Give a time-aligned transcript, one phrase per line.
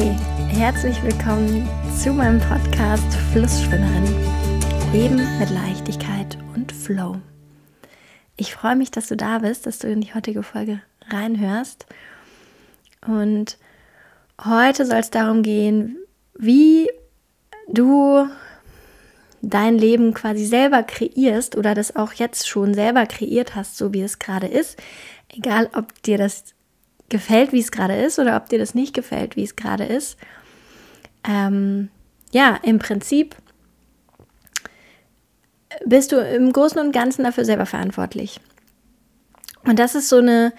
[0.00, 0.14] Hey,
[0.46, 1.68] herzlich willkommen
[2.00, 4.04] zu meinem Podcast Flussschwimmerin.
[4.92, 7.16] Leben mit Leichtigkeit und Flow.
[8.36, 11.86] Ich freue mich, dass du da bist, dass du in die heutige Folge reinhörst.
[13.08, 13.58] Und
[14.44, 15.96] heute soll es darum gehen,
[16.38, 16.88] wie
[17.66, 18.28] du
[19.42, 24.02] dein Leben quasi selber kreierst oder das auch jetzt schon selber kreiert hast, so wie
[24.02, 24.80] es gerade ist.
[25.28, 26.54] Egal, ob dir das
[27.08, 30.18] gefällt, wie es gerade ist, oder ob dir das nicht gefällt, wie es gerade ist.
[31.26, 31.88] Ähm,
[32.32, 33.36] ja, im Prinzip
[35.84, 38.40] bist du im Großen und Ganzen dafür selber verantwortlich.
[39.64, 40.52] Und das ist so eine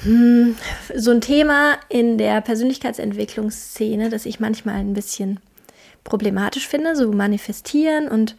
[0.00, 0.56] hm,
[0.94, 5.40] so ein Thema in der Persönlichkeitsentwicklungsszene, das ich manchmal ein bisschen
[6.04, 8.36] problematisch finde, so manifestieren und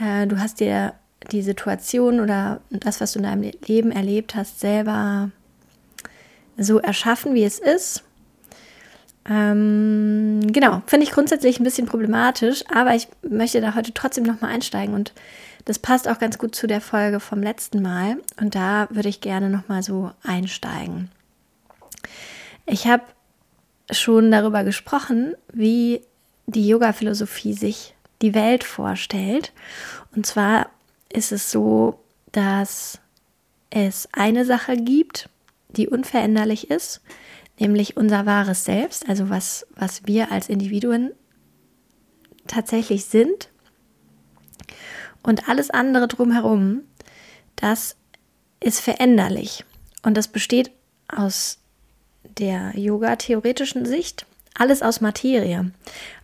[0.00, 0.94] äh, du hast dir
[1.30, 5.30] die Situation oder das, was du in deinem Leben erlebt hast, selber
[6.56, 8.04] so erschaffen, wie es ist.
[9.28, 14.52] Ähm, genau, finde ich grundsätzlich ein bisschen problematisch, aber ich möchte da heute trotzdem nochmal
[14.52, 15.12] einsteigen und
[15.64, 19.20] das passt auch ganz gut zu der Folge vom letzten Mal und da würde ich
[19.20, 21.08] gerne nochmal so einsteigen.
[22.66, 23.04] Ich habe
[23.90, 26.02] schon darüber gesprochen, wie
[26.46, 29.52] die Yoga-Philosophie sich die Welt vorstellt.
[30.14, 30.70] Und zwar
[31.08, 32.00] ist es so,
[32.32, 32.98] dass
[33.70, 35.28] es eine Sache gibt,
[35.76, 37.00] die unveränderlich ist,
[37.58, 41.12] nämlich unser wahres Selbst, also was, was wir als Individuen
[42.46, 43.50] tatsächlich sind.
[45.22, 46.82] Und alles andere drumherum,
[47.56, 47.96] das
[48.60, 49.64] ist veränderlich.
[50.02, 50.72] Und das besteht
[51.08, 51.58] aus
[52.38, 55.70] der yoga-theoretischen Sicht alles aus Materie.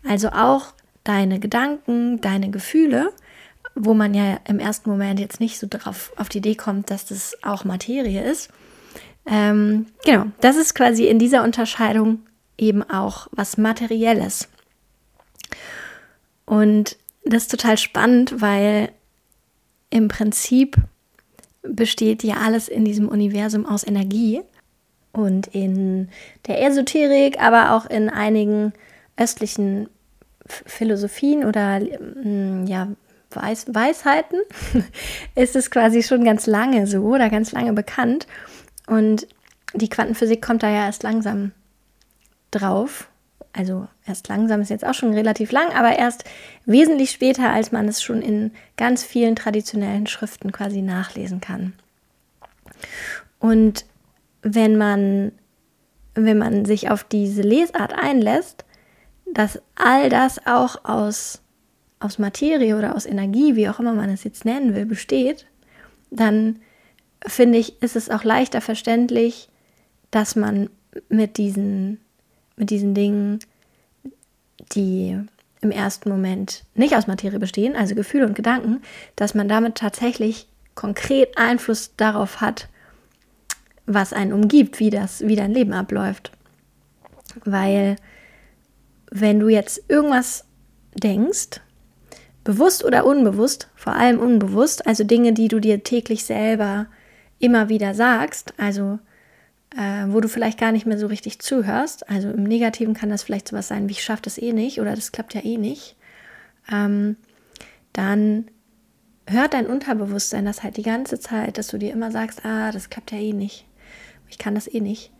[0.06, 0.72] Also auch
[1.04, 3.12] deine Gedanken, deine Gefühle,
[3.74, 7.06] wo man ja im ersten Moment jetzt nicht so drauf auf die Idee kommt, dass
[7.06, 8.50] das auch Materie ist,
[9.30, 12.20] ähm, genau, das ist quasi in dieser Unterscheidung
[12.56, 14.48] eben auch was Materielles.
[16.46, 18.90] Und das ist total spannend, weil
[19.90, 20.76] im Prinzip
[21.62, 24.40] besteht ja alles in diesem Universum aus Energie.
[25.12, 26.08] Und in
[26.46, 28.72] der Esoterik, aber auch in einigen
[29.16, 29.88] östlichen
[30.46, 32.88] Philosophien oder mm, ja,
[33.30, 34.40] Weis Weisheiten
[35.34, 38.26] ist es quasi schon ganz lange so oder ganz lange bekannt.
[38.88, 39.28] Und
[39.74, 41.52] die Quantenphysik kommt da ja erst langsam
[42.50, 43.08] drauf.
[43.52, 46.24] Also erst langsam ist jetzt auch schon relativ lang, aber erst
[46.64, 51.74] wesentlich später, als man es schon in ganz vielen traditionellen Schriften quasi nachlesen kann.
[53.38, 53.84] Und
[54.42, 55.32] wenn man,
[56.14, 58.64] wenn man sich auf diese Lesart einlässt,
[59.32, 61.42] dass all das auch aus,
[62.00, 65.46] aus Materie oder aus Energie, wie auch immer man es jetzt nennen will, besteht,
[66.10, 66.60] dann
[67.26, 69.48] finde ich, ist es auch leichter verständlich,
[70.10, 70.70] dass man
[71.08, 72.00] mit diesen,
[72.56, 73.40] mit diesen Dingen,
[74.72, 75.18] die
[75.60, 78.82] im ersten Moment nicht aus Materie bestehen, also Gefühle und Gedanken,
[79.16, 82.68] dass man damit tatsächlich konkret Einfluss darauf hat,
[83.86, 86.30] was einen umgibt, wie das, wie dein Leben abläuft.
[87.44, 87.96] Weil
[89.10, 90.44] wenn du jetzt irgendwas
[90.94, 91.60] denkst,
[92.44, 96.86] bewusst oder unbewusst, vor allem unbewusst, also Dinge, die du dir täglich selber
[97.38, 98.98] immer wieder sagst, also
[99.76, 103.22] äh, wo du vielleicht gar nicht mehr so richtig zuhörst, also im Negativen kann das
[103.22, 105.96] vielleicht sowas sein wie ich schaffe das eh nicht oder das klappt ja eh nicht,
[106.70, 107.16] ähm,
[107.92, 108.50] dann
[109.26, 112.90] hört dein Unterbewusstsein das halt die ganze Zeit, dass du dir immer sagst, ah, das
[112.90, 113.66] klappt ja eh nicht,
[114.28, 115.12] ich kann das eh nicht.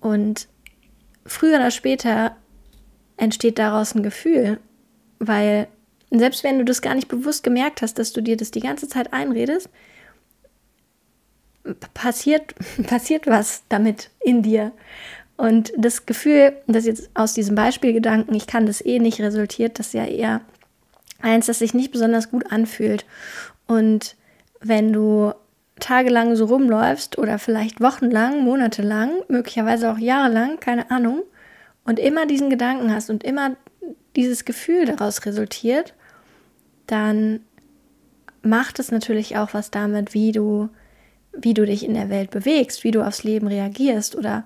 [0.00, 0.48] Und
[1.26, 2.36] früher oder später
[3.16, 4.60] entsteht daraus ein Gefühl,
[5.18, 5.66] weil
[6.10, 8.88] selbst wenn du das gar nicht bewusst gemerkt hast, dass du dir das die ganze
[8.88, 9.68] Zeit einredest,
[11.94, 12.54] passiert,
[12.86, 14.72] passiert was damit in dir.
[15.36, 19.92] Und das Gefühl, das jetzt aus diesem Beispielgedanken, ich kann das eh nicht, resultiert, das
[19.92, 20.40] ja eher
[21.20, 23.06] eins, das sich nicht besonders gut anfühlt.
[23.66, 24.16] Und
[24.60, 25.32] wenn du
[25.78, 31.22] tagelang so rumläufst oder vielleicht wochenlang, monatelang, möglicherweise auch jahrelang, keine Ahnung,
[31.84, 33.56] und immer diesen Gedanken hast und immer
[34.16, 35.94] dieses Gefühl daraus resultiert,
[36.86, 37.40] dann
[38.42, 40.68] macht es natürlich auch was damit, wie du
[41.40, 44.44] wie du dich in der Welt bewegst, wie du aufs Leben reagierst oder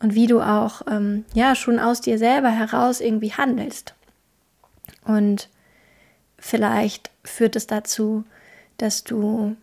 [0.00, 3.94] und wie du auch ähm, ja schon aus dir selber heraus irgendwie handelst.
[5.04, 5.48] Und
[6.38, 8.24] vielleicht führt es dazu,
[8.78, 9.56] dass du,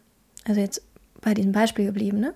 [0.48, 0.82] also jetzt
[1.22, 2.34] bei diesem Beispiel geblieben, ne?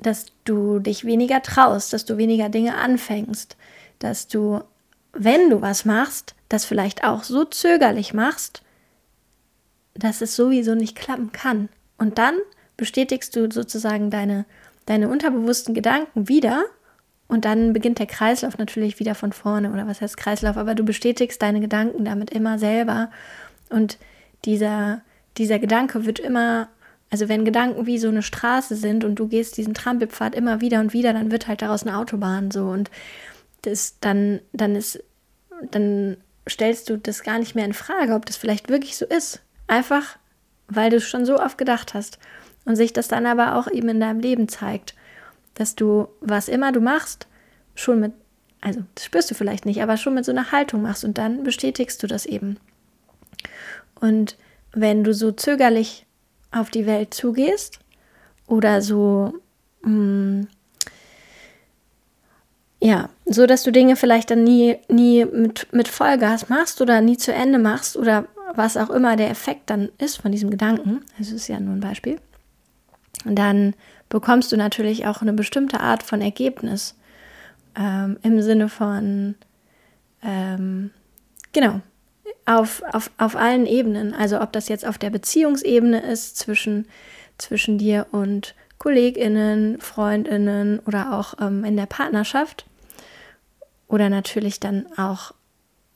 [0.00, 3.56] dass du dich weniger traust, dass du weniger Dinge anfängst,
[4.00, 4.60] dass du,
[5.12, 8.62] wenn du was machst, das vielleicht auch so zögerlich machst,
[9.94, 11.68] dass es sowieso nicht klappen kann.
[11.98, 12.34] Und dann
[12.76, 14.44] bestätigst du sozusagen deine,
[14.86, 16.64] deine unterbewussten Gedanken wieder
[17.32, 19.72] Und dann beginnt der Kreislauf natürlich wieder von vorne.
[19.72, 20.58] Oder was heißt Kreislauf?
[20.58, 23.10] Aber du bestätigst deine Gedanken damit immer selber.
[23.70, 23.96] Und
[24.44, 25.00] dieser,
[25.38, 26.68] dieser Gedanke wird immer,
[27.08, 30.80] also wenn Gedanken wie so eine Straße sind und du gehst diesen Trampelpfad immer wieder
[30.80, 32.66] und wieder, dann wird halt daraus eine Autobahn so.
[32.66, 32.90] Und
[33.62, 35.02] das dann, dann ist,
[35.70, 39.40] dann stellst du das gar nicht mehr in Frage, ob das vielleicht wirklich so ist.
[39.68, 40.18] Einfach,
[40.68, 42.18] weil du es schon so oft gedacht hast.
[42.64, 44.94] Und sich das dann aber auch eben in deinem Leben zeigt,
[45.54, 47.26] dass du, was immer du machst,
[47.74, 48.12] schon mit,
[48.60, 51.42] also das spürst du vielleicht nicht, aber schon mit so einer Haltung machst und dann
[51.42, 52.58] bestätigst du das eben.
[54.00, 54.36] Und
[54.72, 56.06] wenn du so zögerlich
[56.50, 57.80] auf die Welt zugehst
[58.46, 59.34] oder so,
[59.82, 60.48] mh, mm,
[62.80, 67.16] ja, so dass du Dinge vielleicht dann nie, nie mit, mit Vollgas machst oder nie
[67.16, 71.30] zu Ende machst oder was auch immer der Effekt dann ist von diesem Gedanken, das
[71.30, 72.18] ist ja nur ein Beispiel,
[73.24, 73.74] dann
[74.08, 76.96] bekommst du natürlich auch eine bestimmte Art von Ergebnis
[77.76, 79.34] ähm, im Sinne von,
[80.22, 80.90] ähm,
[81.52, 81.80] genau,
[82.46, 84.14] auf, auf, auf allen Ebenen.
[84.14, 86.86] Also ob das jetzt auf der Beziehungsebene ist zwischen,
[87.38, 92.66] zwischen dir und KollegInnen, FreundInnen oder auch ähm, in der Partnerschaft
[93.86, 95.32] oder natürlich dann auch,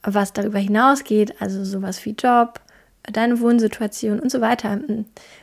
[0.02, 2.60] was darüber hinausgeht, also sowas wie Job,
[3.12, 4.78] deine Wohnsituation und so weiter.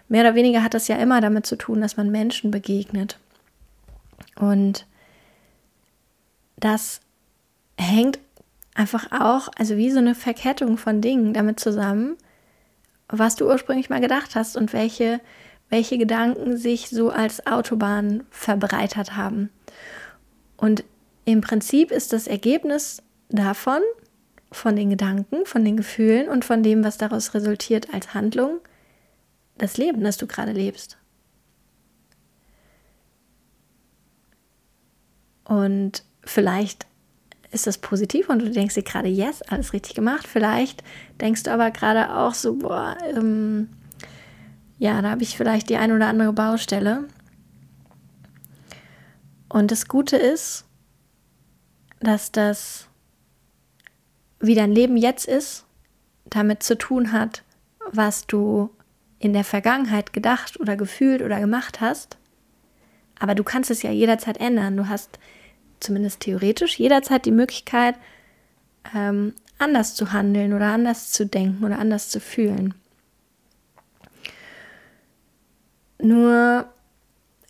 [0.08, 3.20] Mehr oder weniger hat das ja immer damit zu tun, dass man Menschen begegnet.
[4.36, 4.86] Und
[6.58, 7.02] das
[7.78, 8.20] hängt
[8.76, 12.18] einfach auch, also wie so eine Verkettung von Dingen damit zusammen,
[13.08, 15.20] was du ursprünglich mal gedacht hast und welche,
[15.70, 19.50] welche Gedanken sich so als Autobahn verbreitert haben.
[20.58, 20.84] Und
[21.26, 23.82] im Prinzip ist das Ergebnis davon,
[24.54, 28.60] von den Gedanken, von den Gefühlen und von dem, was daraus resultiert als Handlung,
[29.58, 30.98] das Leben, das du gerade lebst.
[35.46, 36.88] Und vielleicht
[37.52, 40.28] ist das positiv und du denkst dir gerade, yes, alles richtig gemacht.
[40.28, 40.84] Vielleicht
[41.22, 43.70] denkst du aber gerade auch so, boah, ähm,
[44.80, 47.08] ja, da habe ich vielleicht die ein oder andere Baustelle.
[49.50, 50.66] Und das Gute ist,
[52.00, 52.88] dass das,
[54.44, 55.66] wie dein Leben jetzt ist,
[56.26, 57.44] damit zu tun hat,
[57.92, 58.70] was du
[59.20, 62.18] in der Vergangenheit gedacht oder gefühlt oder gemacht hast.
[63.20, 64.76] Aber du kannst es ja jederzeit ändern.
[64.76, 65.18] Du hast
[65.80, 67.96] zumindest theoretisch jederzeit die Möglichkeit,
[68.94, 72.74] ähm, anders zu handeln oder anders zu denken oder anders zu fühlen.
[76.00, 76.68] Nur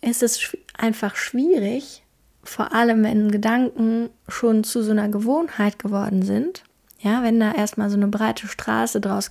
[0.00, 2.04] ist es einfach schwierig,
[2.44, 6.62] vor allem wenn Gedanken schon zu so einer Gewohnheit geworden sind,
[7.04, 9.30] ja, wenn da erstmal so eine breite Straße draus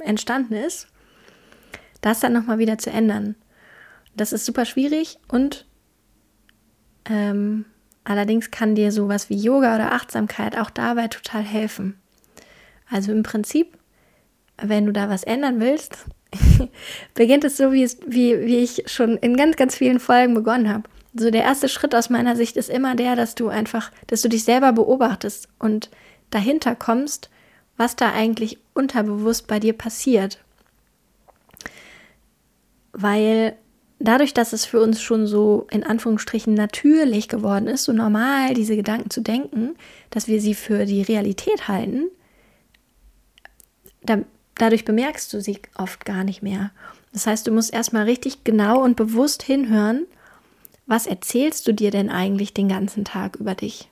[0.00, 0.88] entstanden ist,
[2.02, 3.34] das dann nochmal wieder zu ändern.
[4.14, 5.66] Das ist super schwierig und
[7.06, 7.64] ähm,
[8.04, 11.98] allerdings kann dir sowas wie Yoga oder Achtsamkeit auch dabei total helfen.
[12.90, 13.78] Also im Prinzip,
[14.60, 15.96] wenn du da was ändern willst,
[17.14, 20.68] beginnt es so, wie, es, wie, wie ich schon in ganz, ganz vielen Folgen begonnen
[20.68, 24.22] habe so der erste Schritt aus meiner Sicht ist immer der, dass du einfach, dass
[24.22, 25.90] du dich selber beobachtest und
[26.30, 27.30] dahinter kommst,
[27.76, 30.38] was da eigentlich unterbewusst bei dir passiert.
[32.92, 33.56] Weil
[33.98, 38.76] dadurch, dass es für uns schon so in Anführungsstrichen natürlich geworden ist, so normal diese
[38.76, 39.76] Gedanken zu denken,
[40.10, 42.04] dass wir sie für die Realität halten,
[44.02, 44.18] da,
[44.56, 46.70] dadurch bemerkst du sie oft gar nicht mehr.
[47.12, 50.06] Das heißt, du musst erstmal richtig genau und bewusst hinhören
[50.90, 53.88] was erzählst du dir denn eigentlich den ganzen Tag über dich?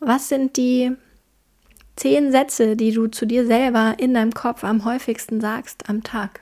[0.00, 0.96] Was sind die
[1.96, 6.40] zehn Sätze, die du zu dir selber in deinem Kopf am häufigsten sagst am Tag?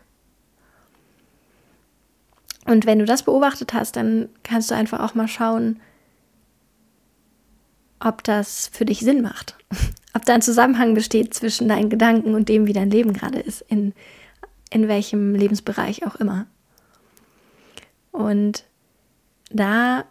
[2.65, 5.81] Und wenn du das beobachtet hast, dann kannst du einfach auch mal schauen,
[7.99, 9.57] ob das für dich Sinn macht.
[10.15, 13.63] ob da ein Zusammenhang besteht zwischen deinen Gedanken und dem, wie dein Leben gerade ist,
[13.63, 13.93] in,
[14.71, 16.47] in welchem Lebensbereich auch immer.
[18.13, 18.65] Und
[19.51, 20.05] da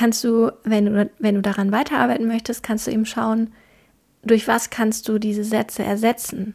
[0.00, 3.52] kannst du, wenn du, wenn du daran weiterarbeiten möchtest, kannst du eben schauen,
[4.22, 6.54] durch was kannst du diese Sätze ersetzen.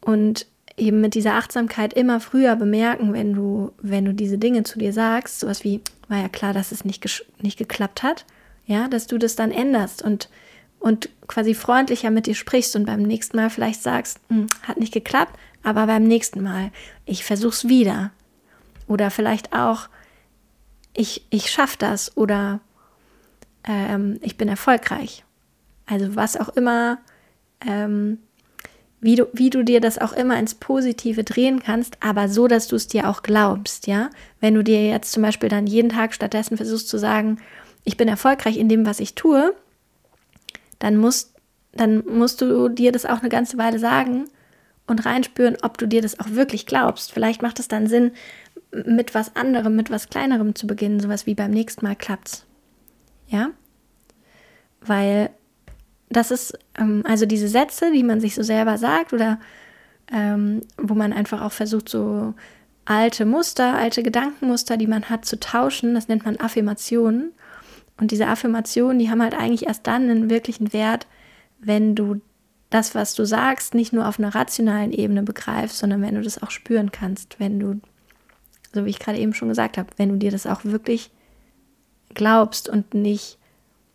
[0.00, 4.78] Und eben mit dieser Achtsamkeit immer früher bemerken, wenn du, wenn du diese Dinge zu
[4.78, 7.04] dir sagst, sowas wie, war ja klar, dass es nicht,
[7.42, 8.26] nicht geklappt hat,
[8.64, 10.28] ja, dass du das dann änderst und,
[10.78, 14.94] und quasi freundlicher mit dir sprichst und beim nächsten Mal vielleicht sagst, hm, hat nicht
[14.94, 16.70] geklappt, aber beim nächsten Mal,
[17.06, 18.12] ich versuch's wieder.
[18.86, 19.88] Oder vielleicht auch,
[20.94, 22.60] ich, ich schaffe das oder
[23.64, 25.24] ähm, ich bin erfolgreich.
[25.86, 26.98] Also was auch immer,
[27.66, 28.18] ähm,
[29.00, 32.68] wie, du, wie du dir das auch immer ins Positive drehen kannst, aber so, dass
[32.68, 34.10] du es dir auch glaubst, ja.
[34.40, 37.38] Wenn du dir jetzt zum Beispiel dann jeden Tag stattdessen versuchst zu sagen,
[37.84, 39.54] ich bin erfolgreich in dem, was ich tue,
[40.78, 41.34] dann musst,
[41.72, 44.24] dann musst du dir das auch eine ganze Weile sagen
[44.86, 47.12] und reinspüren, ob du dir das auch wirklich glaubst.
[47.12, 48.12] Vielleicht macht es dann Sinn,
[48.86, 52.46] mit was anderem, mit was kleinerem zu beginnen, sowas wie beim nächsten Mal klappt's.
[53.28, 53.50] Ja?
[54.80, 55.30] Weil
[56.08, 59.38] das ist, ähm, also diese Sätze, die man sich so selber sagt oder
[60.12, 62.34] ähm, wo man einfach auch versucht, so
[62.84, 67.32] alte Muster, alte Gedankenmuster, die man hat, zu tauschen, das nennt man Affirmationen.
[67.98, 71.06] Und diese Affirmationen, die haben halt eigentlich erst dann einen wirklichen Wert,
[71.60, 72.20] wenn du
[72.70, 76.42] das, was du sagst, nicht nur auf einer rationalen Ebene begreifst, sondern wenn du das
[76.42, 77.80] auch spüren kannst, wenn du,
[78.74, 81.10] so wie ich gerade eben schon gesagt habe, wenn du dir das auch wirklich
[82.12, 83.38] glaubst und nicht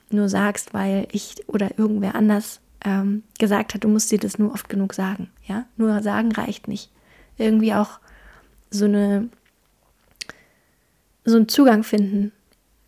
[0.09, 4.53] nur sagst, weil ich oder irgendwer anders ähm, gesagt hat, du musst dir das nur
[4.53, 5.29] oft genug sagen.
[5.45, 6.89] Ja, nur sagen reicht nicht.
[7.37, 7.99] Irgendwie auch
[8.71, 9.29] so eine
[11.25, 12.31] so einen Zugang finden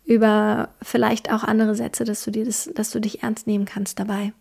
[0.04, 3.98] über vielleicht auch andere Sätze, dass du dir das, dass du dich ernst nehmen kannst
[3.98, 4.32] dabei.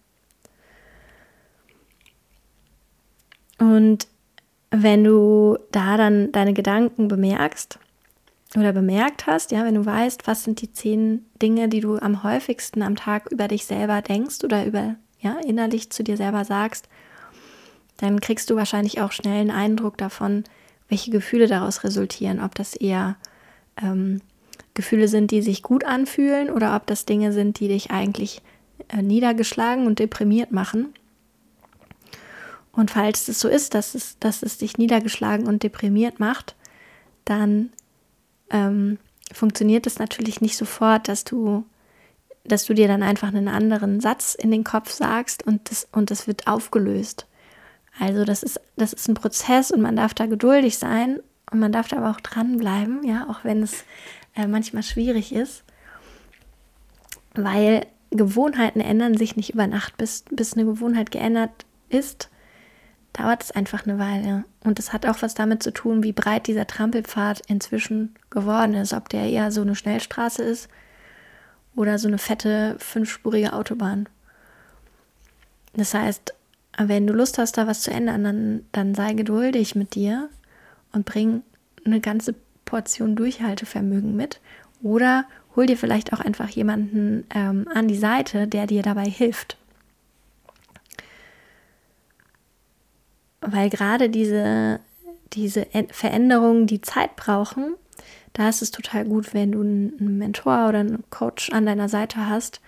[3.59, 4.07] Und
[4.71, 7.79] wenn du da dann deine Gedanken bemerkst,
[8.57, 12.23] oder bemerkt hast, ja, wenn du weißt, was sind die zehn Dinge, die du am
[12.23, 16.89] häufigsten am Tag über dich selber denkst oder über, ja, innerlich zu dir selber sagst,
[17.97, 20.43] dann kriegst du wahrscheinlich auch schnell einen Eindruck davon,
[20.89, 23.15] welche Gefühle daraus resultieren, ob das eher
[23.81, 24.21] ähm,
[24.73, 28.41] Gefühle sind, die sich gut anfühlen oder ob das Dinge sind, die dich eigentlich
[28.89, 30.93] äh, niedergeschlagen und deprimiert machen.
[32.71, 36.55] Und falls es so ist, dass es, dass es dich niedergeschlagen und deprimiert macht,
[37.25, 37.71] dann
[38.49, 38.97] ähm,
[39.31, 41.65] funktioniert es natürlich nicht sofort, dass du,
[42.45, 46.11] dass du dir dann einfach einen anderen Satz in den Kopf sagst und das, und
[46.11, 47.27] das wird aufgelöst.
[47.99, 51.19] Also das ist, das ist ein Prozess und man darf da geduldig sein
[51.51, 53.83] und man darf da aber auch dranbleiben, ja, auch wenn es
[54.35, 55.63] äh, manchmal schwierig ist,
[57.35, 62.30] weil Gewohnheiten ändern sich nicht über Nacht, bis, bis eine Gewohnheit geändert ist
[63.13, 64.43] dauert es einfach eine Weile.
[64.63, 68.93] Und es hat auch was damit zu tun, wie breit dieser Trampelpfad inzwischen geworden ist.
[68.93, 70.69] Ob der eher so eine Schnellstraße ist
[71.75, 74.07] oder so eine fette, fünfspurige Autobahn.
[75.73, 76.33] Das heißt,
[76.77, 80.29] wenn du Lust hast, da was zu ändern, dann, dann sei geduldig mit dir
[80.93, 81.43] und bring
[81.85, 84.39] eine ganze Portion Durchhaltevermögen mit.
[84.81, 85.25] Oder
[85.55, 89.57] hol dir vielleicht auch einfach jemanden ähm, an die Seite, der dir dabei hilft.
[93.41, 94.79] Weil gerade diese,
[95.33, 97.75] diese Veränderungen, die Zeit brauchen,
[98.33, 102.27] da ist es total gut, wenn du einen Mentor oder einen Coach an deiner Seite
[102.27, 102.61] hast,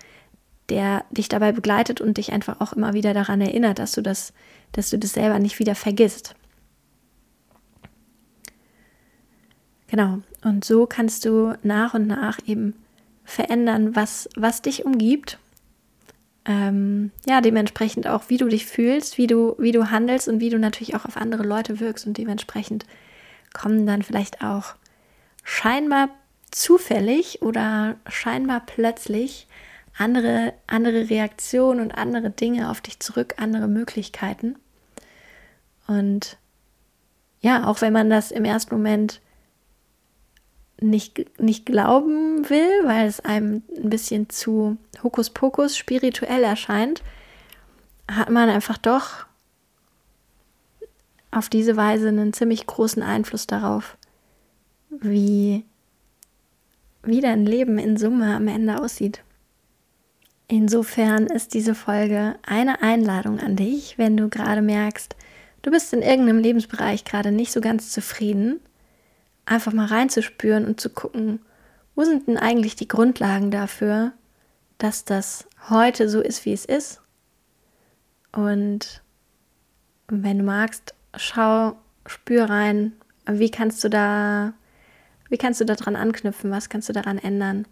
[0.70, 4.34] der dich dabei begleitet und dich einfach auch immer wieder daran erinnert, dass du das,
[4.72, 6.36] dass du das selber nicht wieder vergisst.
[9.88, 10.20] Genau.
[10.44, 12.74] Und so kannst du nach und nach eben
[13.24, 15.38] verändern, was, was dich umgibt
[16.46, 20.50] ähm, ja, dementsprechend auch, wie du dich fühlst, wie du, wie du handelst und wie
[20.50, 22.06] du natürlich auch auf andere Leute wirkst.
[22.06, 22.86] Und dementsprechend
[23.54, 24.76] kommen dann vielleicht auch
[25.44, 26.10] scheinbar
[26.52, 29.48] zufällig oder scheinbar plötzlich
[29.98, 34.56] andere, andere Reaktionen und andere Dinge auf dich zurück, andere Möglichkeiten.
[35.88, 36.38] Und
[37.42, 39.22] ja, auch wenn man das im ersten Moment
[40.84, 47.02] nicht, nicht glauben will, weil es einem ein bisschen zu Hokuspokus spirituell erscheint,
[48.10, 49.26] hat man einfach doch
[51.32, 53.98] auf diese Weise einen ziemlich großen Einfluss darauf,
[54.90, 55.64] wie,
[57.02, 59.24] wie dein Leben in Summe am Ende aussieht.
[60.48, 65.16] Insofern ist diese Folge eine Einladung an dich, wenn du gerade merkst,
[65.64, 68.60] du bist in irgendeinem Lebensbereich gerade nicht so ganz zufrieden
[69.46, 71.40] einfach mal reinzuspüren und zu gucken,
[71.96, 74.14] wo sind denn eigentlich die Grundlagen dafür,
[74.78, 77.02] dass das heute so ist, wie es ist.
[78.32, 79.02] Und
[80.08, 82.94] wenn du magst, schau, spür rein,
[83.26, 84.54] wie kannst du da,
[85.30, 87.66] wie kannst du daran anknüpfen, was kannst du daran ändern.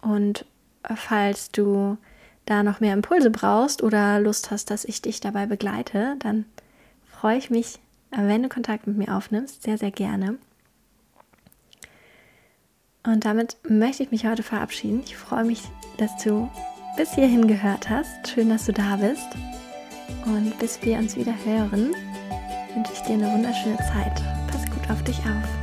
[0.00, 0.46] Und
[0.94, 1.98] falls du
[2.46, 6.44] da noch mehr Impulse brauchst oder Lust hast, dass ich dich dabei begleite, dann
[7.06, 7.78] freue ich mich,
[8.10, 10.38] wenn du Kontakt mit mir aufnimmst, sehr, sehr gerne.
[13.04, 15.02] Und damit möchte ich mich heute verabschieden.
[15.04, 15.62] Ich freue mich,
[15.98, 16.48] dass du
[16.96, 18.28] bis hierhin gehört hast.
[18.28, 19.26] Schön, dass du da bist.
[20.26, 21.94] Und bis wir uns wieder hören,
[22.74, 24.22] wünsche ich dir eine wunderschöne Zeit.
[24.50, 25.61] Pass gut auf dich auf.